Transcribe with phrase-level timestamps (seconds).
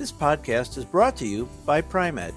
[0.00, 2.32] This podcast is brought to you by Pri-Med.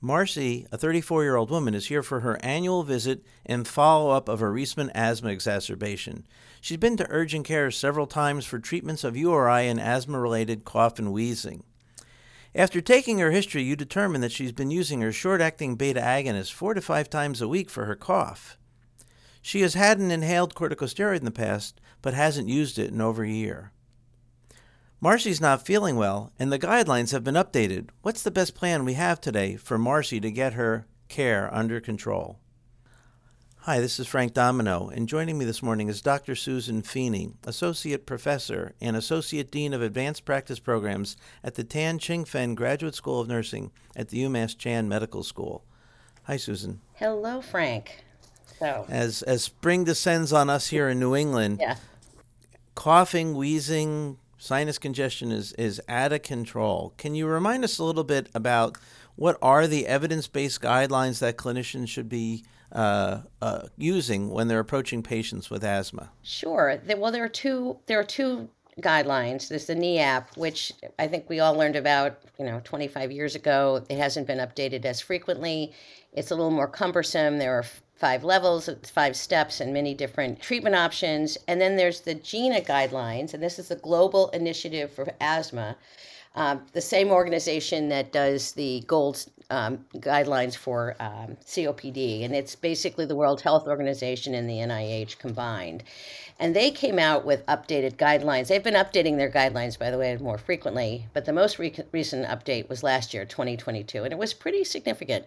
[0.00, 4.28] Marcy, a 34 year old woman, is here for her annual visit and follow up
[4.28, 6.24] of a recent asthma exacerbation.
[6.60, 11.00] She's been to urgent care several times for treatments of URI and asthma related cough
[11.00, 11.64] and wheezing.
[12.54, 16.52] After taking her history, you determine that she's been using her short acting beta agonist
[16.52, 18.56] four to five times a week for her cough.
[19.42, 23.24] She has had an inhaled corticosteroid in the past, but hasn't used it in over
[23.24, 23.72] a year.
[25.04, 27.88] Marcy's not feeling well, and the guidelines have been updated.
[28.02, 32.38] What's the best plan we have today for Marcy to get her care under control?
[33.62, 36.36] Hi, this is Frank Domino, and joining me this morning is Dr.
[36.36, 42.54] Susan Feeney, Associate Professor and Associate Dean of Advanced Practice Programs at the Tan Chingfen
[42.54, 45.64] Graduate School of Nursing at the UMass Chan Medical School.
[46.26, 46.80] Hi, Susan.
[46.94, 48.04] Hello, Frank.
[48.60, 51.78] So, as as spring descends on us here in New England, yeah.
[52.76, 56.92] coughing, wheezing, sinus congestion is, is out of control.
[56.96, 58.76] Can you remind us a little bit about
[59.14, 64.58] what are the evidence based guidelines that clinicians should be uh, uh, using when they're
[64.58, 66.10] approaching patients with asthma?
[66.22, 66.76] Sure.
[66.96, 67.78] Well, there are two.
[67.86, 68.48] There are two
[68.80, 69.48] guidelines.
[69.48, 73.84] There's the NAEPP, which I think we all learned about, you know, 25 years ago.
[73.88, 75.72] It hasn't been updated as frequently.
[76.14, 77.38] It's a little more cumbersome.
[77.38, 77.64] There are
[78.02, 81.38] five levels, five steps, and many different treatment options.
[81.46, 85.76] And then there's the GINA guidelines, and this is the Global Initiative for Asthma,
[86.34, 92.24] um, the same organization that does the GOLD um, guidelines for um, COPD.
[92.24, 95.84] And it's basically the World Health Organization and the NIH combined.
[96.42, 98.48] And they came out with updated guidelines.
[98.48, 102.26] They've been updating their guidelines, by the way, more frequently, but the most re- recent
[102.26, 105.24] update was last year, 2022, and it was pretty significant.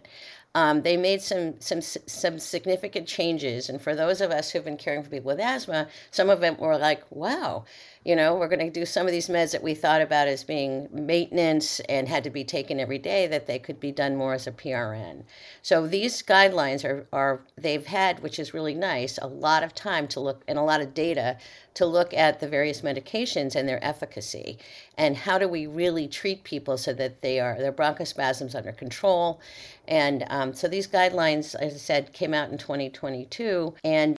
[0.56, 4.76] Um, they made some some some significant changes, and for those of us who've been
[4.76, 7.64] caring for people with asthma, some of them were like, "Wow,
[8.06, 10.44] you know, we're going to do some of these meds that we thought about as
[10.44, 14.34] being maintenance and had to be taken every day, that they could be done more
[14.34, 15.24] as a PRN."
[15.62, 20.08] So these guidelines are are they've had, which is really nice, a lot of time
[20.10, 21.38] to look and a lot of data
[21.76, 24.58] to look at the various medications and their efficacy
[24.98, 29.40] and how do we really treat people so that they are their bronchospasms under control
[29.88, 34.18] and um, so these guidelines as i said came out in 2022 and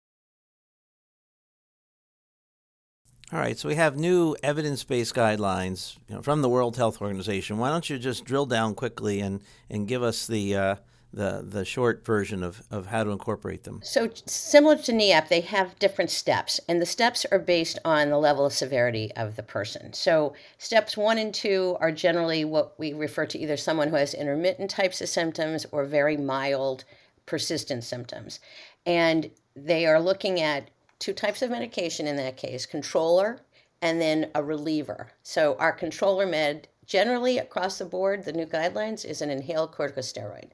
[3.33, 7.57] all right, so we have new evidence-based guidelines you know, from the World Health Organization.
[7.57, 10.75] Why don't you just drill down quickly and, and give us the uh,
[11.13, 13.81] the the short version of, of how to incorporate them.
[13.83, 18.17] So similar to NAEPP, they have different steps, and the steps are based on the
[18.17, 19.93] level of severity of the person.
[19.93, 24.13] So steps one and two are generally what we refer to either someone who has
[24.13, 26.83] intermittent types of symptoms or very mild
[27.25, 28.39] persistent symptoms.
[28.85, 33.39] And they are looking at two types of medication in that case, controller
[33.81, 35.11] and then a reliever.
[35.23, 40.49] So our controller med generally across the board, the new guidelines is an inhaled corticosteroid.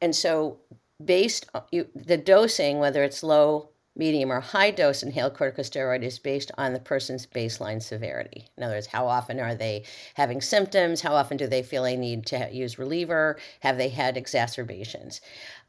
[0.00, 0.58] And so,
[1.04, 6.18] based on you, the dosing, whether it's low, medium, or high dose inhaled corticosteroid, is
[6.18, 8.46] based on the person's baseline severity.
[8.56, 11.00] In other words, how often are they having symptoms?
[11.00, 13.38] How often do they feel they need to use reliever?
[13.60, 15.20] Have they had exacerbations?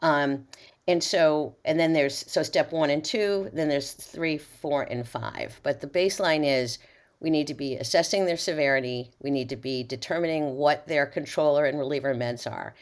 [0.01, 0.47] Um,
[0.88, 5.07] and so, and then there's so step one and two, then there's three, four, and
[5.07, 5.59] five.
[5.63, 6.78] But the baseline is
[7.19, 9.09] we need to be assessing their severity.
[9.22, 12.75] We need to be determining what their controller and reliever meds are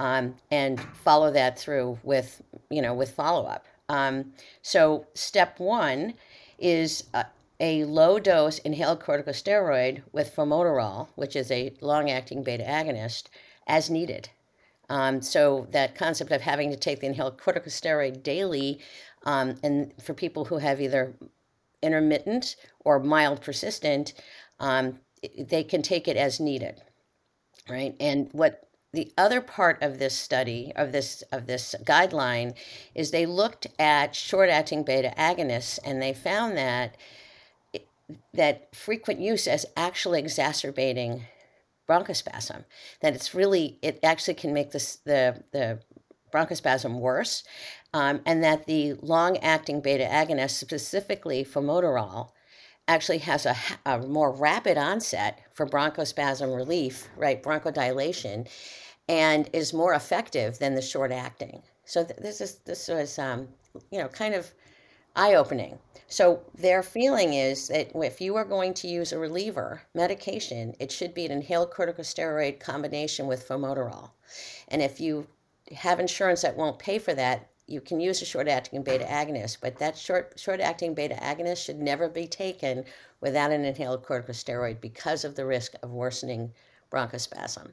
[0.00, 2.40] um, and follow that through with
[2.70, 3.66] you know with follow up.
[3.90, 4.32] Um,
[4.62, 6.14] so step one
[6.58, 7.26] is a,
[7.58, 13.24] a, low dose inhaled corticosteroid with formoterol, which is a long acting beta agonist,
[13.66, 14.30] as needed.
[14.90, 18.80] Um, so that concept of having to take the inhaled corticosteroid daily,
[19.24, 21.14] um, and for people who have either
[21.80, 24.12] intermittent or mild persistent,
[24.58, 24.98] um,
[25.38, 26.82] they can take it as needed,
[27.68, 27.94] right?
[28.00, 32.56] And what the other part of this study of this of this guideline
[32.92, 36.96] is they looked at short-acting beta agonists and they found that
[38.34, 41.22] that frequent use is actually exacerbating
[41.90, 42.64] bronchospasm
[43.00, 45.80] that it's really it actually can make this the the
[46.32, 47.42] bronchospasm worse
[47.92, 52.30] um, and that the long-acting beta agonist, specifically formoterol
[52.88, 53.56] actually has a,
[53.86, 58.48] a more rapid onset for bronchospasm relief, right, bronchodilation,
[59.08, 61.62] and is more effective than the short acting.
[61.84, 63.48] So th- this is this was um,
[63.90, 64.50] you know kind of
[65.16, 65.78] eye opening.
[66.10, 70.90] So their feeling is that if you are going to use a reliever medication, it
[70.90, 74.10] should be an inhaled corticosteroid combination with formoterol.
[74.68, 75.28] And if you
[75.72, 79.78] have insurance that won't pay for that, you can use a short-acting beta agonist, but
[79.78, 82.84] that short short-acting beta agonist should never be taken
[83.20, 86.52] without an inhaled corticosteroid because of the risk of worsening
[86.90, 87.70] bronchospasm.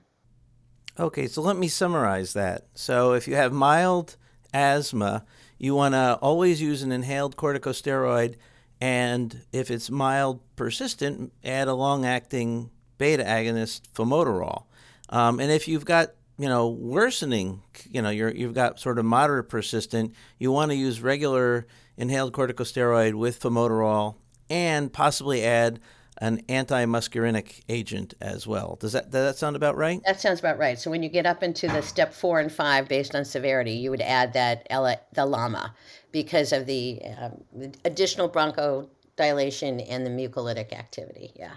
[1.00, 2.68] Okay, so let me summarize that.
[2.76, 4.16] So if you have mild
[4.54, 5.26] asthma,
[5.58, 8.36] you want to always use an inhaled corticosteroid,
[8.80, 14.64] and if it's mild persistent, add a long-acting beta agonist, formoterol.
[15.10, 19.06] Um, and if you've got you know, worsening, you know, you're, you've got sort of
[19.06, 21.66] moderate persistent, you want to use regular
[21.98, 24.16] inhaled corticosteroid with formoterol
[24.50, 25.80] and possibly add
[26.20, 28.78] an anti-muscarinic agent as well.
[28.80, 30.02] Does that does that sound about right?
[30.06, 30.80] That sounds about right.
[30.80, 33.92] So when you get up into the step four and five based on severity, you
[33.92, 35.74] would add that L- the LAMA
[36.12, 37.44] because of the, um,
[37.86, 41.32] additional bronchodilation and the mucolytic activity.
[41.36, 41.56] Yeah.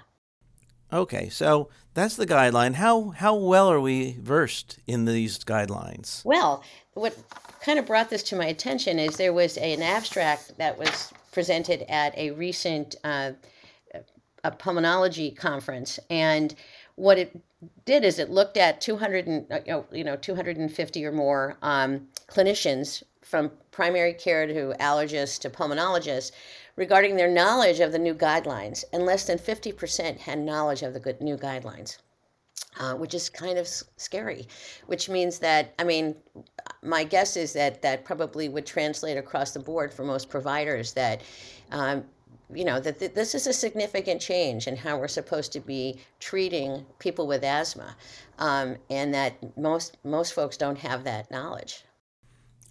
[0.92, 2.74] Okay, so that's the guideline.
[2.74, 6.24] How how well are we versed in these guidelines?
[6.24, 6.64] Well,
[6.94, 7.16] what
[7.62, 11.12] kind of brought this to my attention is there was a, an abstract that was
[11.32, 13.32] presented at a recent uh,
[14.44, 16.54] a pulmonology conference, and
[16.96, 17.40] what it
[17.84, 23.02] did is it looked at 200 and, uh, you know 250 or more um, clinicians
[23.22, 26.32] from primary care to allergists to pulmonologists
[26.76, 31.16] regarding their knowledge of the new guidelines, and less than 50% had knowledge of the
[31.20, 31.98] new guidelines.
[32.78, 33.66] Uh, which is kind of
[33.96, 34.46] scary,
[34.86, 36.14] which means that, I mean,
[36.82, 41.20] my guess is that that probably would translate across the board for most providers that,
[41.72, 42.04] um,
[42.52, 46.00] you know, that th- this is a significant change in how we're supposed to be
[46.18, 47.96] treating people with asthma,
[48.38, 51.84] um, and that most most folks don't have that knowledge.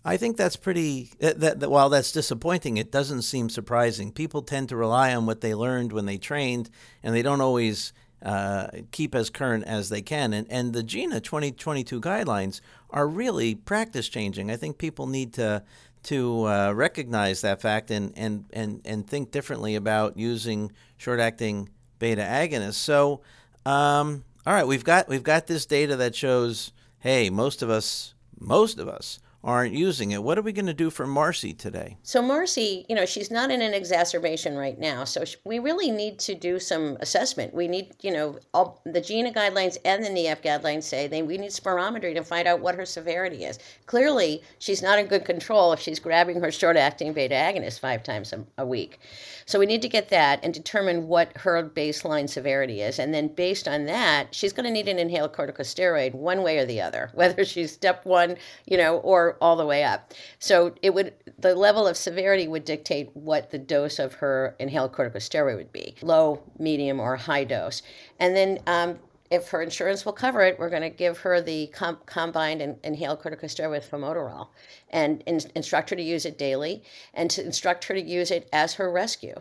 [0.03, 1.11] I think that's pretty.
[1.19, 4.11] That, that, that, while that's disappointing, it doesn't seem surprising.
[4.11, 6.69] People tend to rely on what they learned when they trained,
[7.03, 10.33] and they don't always uh, keep as current as they can.
[10.33, 14.49] And and the GINA 2022 guidelines are really practice changing.
[14.49, 15.63] I think people need to
[16.03, 21.69] to uh, recognize that fact and, and and and think differently about using short acting
[21.99, 22.75] beta agonists.
[22.75, 23.21] So,
[23.65, 28.13] um, all right, we've got we've got this data that shows, hey, most of us,
[28.39, 30.21] most of us aren't using it.
[30.21, 31.97] What are we going to do for Marcy today?
[32.03, 35.05] So, Marcy, you know, she's not in an exacerbation right now.
[35.05, 37.53] So, we really need to do some assessment.
[37.53, 41.37] We need, you know, all the GINA guidelines and the NEF guidelines say they, we
[41.37, 43.59] need spirometry to find out what her severity is.
[43.85, 48.03] Clearly, she's not in good control if she's grabbing her short acting beta agonist five
[48.03, 48.99] times a, a week.
[49.45, 52.99] So, we need to get that and determine what her baseline severity is.
[52.99, 56.65] And then, based on that, she's going to need an inhaled corticosteroid one way or
[56.65, 60.13] the other, whether she's step one, you know, or all the way up.
[60.39, 64.93] So it would the level of severity would dictate what the dose of her inhaled
[64.93, 67.81] corticosteroid would be, low, medium, or high dose.
[68.19, 68.99] And then um,
[69.31, 73.21] if her insurance will cover it, we're going to give her the com- combined inhaled
[73.21, 74.47] corticosteroid with formoterol
[74.89, 76.83] and in- instruct her to use it daily
[77.13, 79.35] and to instruct her to use it as her rescue.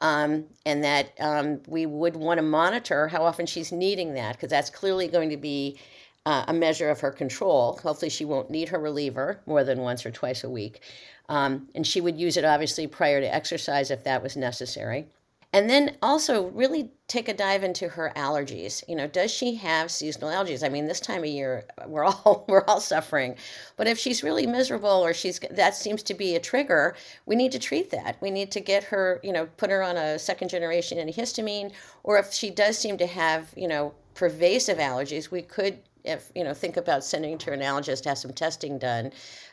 [0.00, 4.50] Um, and that um, we would want to monitor how often she's needing that because
[4.50, 5.78] that's clearly going to be
[6.26, 7.78] uh, a measure of her control.
[7.82, 10.80] Hopefully, she won't need her reliever more than once or twice a week.
[11.28, 15.06] Um, and she would use it obviously prior to exercise if that was necessary.
[15.52, 18.82] And then also really take a dive into her allergies.
[18.88, 20.66] You know, does she have seasonal allergies?
[20.66, 23.36] I mean, this time of year we're all we're all suffering.
[23.76, 27.52] But if she's really miserable or she's that seems to be a trigger, we need
[27.52, 28.16] to treat that.
[28.20, 32.18] We need to get her, you know, put her on a second generation antihistamine or
[32.18, 36.54] if she does seem to have, you know, pervasive allergies, we could if you know
[36.54, 39.12] think about sending to an allergist to have some testing done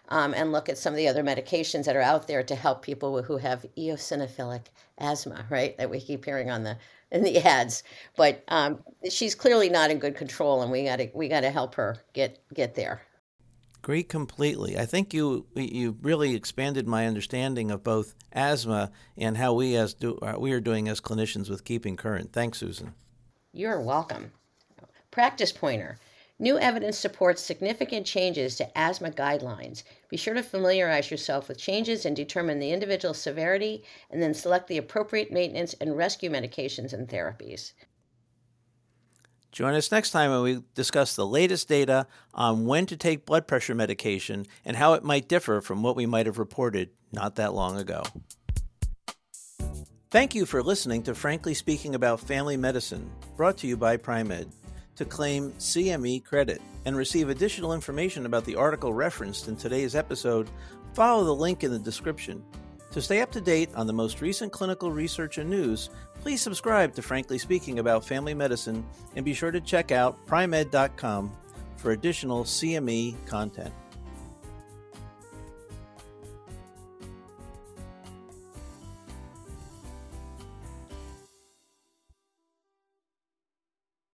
[0.09, 2.81] um, and look at some of the other medications that are out there to help
[2.81, 4.65] people who have eosinophilic
[4.99, 6.77] asthma right that we keep hearing on the
[7.11, 7.83] in the ads
[8.15, 8.79] but um,
[9.09, 11.97] she's clearly not in good control and we got to we got to help her
[12.13, 13.01] get get there
[13.83, 14.77] Agree completely.
[14.77, 19.93] I think you you really expanded my understanding of both asthma and how we as
[19.93, 22.31] do uh, we are doing as clinicians with keeping current.
[22.31, 22.93] Thanks, Susan.
[23.51, 24.31] You're welcome.
[25.11, 25.97] Practice pointer.
[26.43, 29.83] New evidence supports significant changes to asthma guidelines.
[30.09, 34.67] Be sure to familiarize yourself with changes and determine the individual severity, and then select
[34.67, 37.71] the appropriate maintenance and rescue medications and therapies.
[39.53, 43.47] Join us next time when we discuss the latest data on when to take blood
[43.47, 47.53] pressure medication and how it might differ from what we might have reported not that
[47.53, 48.03] long ago.
[50.11, 54.51] Thank you for listening to Frankly Speaking About Family Medicine, brought to you by Pri-Med.
[54.97, 60.49] To claim CME credit and receive additional information about the article referenced in today's episode,
[60.93, 62.43] follow the link in the description.
[62.91, 65.89] To stay up to date on the most recent clinical research and news,
[66.21, 68.85] please subscribe to Frankly Speaking About Family Medicine
[69.15, 71.31] and be sure to check out pri-med.com
[71.75, 73.73] for additional CME content.